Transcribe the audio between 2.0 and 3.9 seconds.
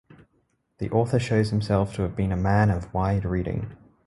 have been a man of wide reading.